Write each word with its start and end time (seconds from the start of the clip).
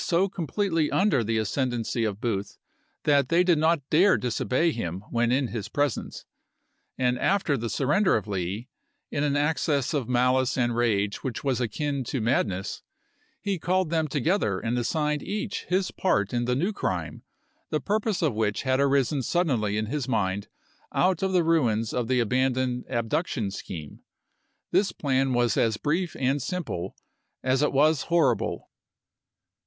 so 0.03 0.27
completely 0.27 0.89
under 0.89 1.23
the 1.23 1.37
ascendency 1.37 2.03
of 2.03 2.19
Booth 2.19 2.57
that 3.03 3.29
they 3.29 3.43
did 3.43 3.59
not 3.59 3.87
dare 3.91 4.17
disobey 4.17 4.71
him 4.71 5.01
when 5.11 5.31
in 5.31 5.49
his 5.49 5.69
pres 5.69 5.95
ence; 5.95 6.25
and 6.97 7.19
after 7.19 7.55
the 7.55 7.69
surrender 7.69 8.17
of 8.17 8.27
Lee, 8.27 8.67
in 9.11 9.23
an 9.23 9.37
access 9.37 9.93
of 9.93 10.09
malice 10.09 10.57
and 10.57 10.75
rage 10.75 11.23
which 11.23 11.43
was 11.43 11.61
akin 11.61 12.03
to 12.05 12.19
madness, 12.19 12.81
he 13.41 13.59
called 13.59 13.91
them 13.91 14.07
together 14.07 14.59
and 14.59 14.75
assigned 14.79 15.21
each 15.21 15.65
his 15.65 15.91
part 15.91 16.33
in 16.33 16.45
the 16.45 16.55
new 16.55 16.73
crime, 16.73 17.21
the 17.69 17.79
purpose 17.79 18.23
of 18.23 18.33
which 18.33 18.63
had 18.63 18.79
arisen 18.79 19.21
suddenly 19.21 19.77
in 19.77 19.85
his 19.85 20.07
mind 20.07 20.47
out 20.91 21.21
of 21.21 21.31
the 21.31 21.43
ruins 21.43 21.93
of 21.93 22.07
the 22.07 22.19
abandoned 22.19 22.83
abduction 22.89 23.51
scheme. 23.51 23.99
This 24.71 24.91
plan 24.91 25.31
was 25.33 25.57
as 25.57 25.77
brief 25.77 26.15
and 26.17 26.41
simple 26.41 26.95
as 27.43 27.61
it 27.61 27.71
was 27.71 28.01
horrible. 28.09 28.71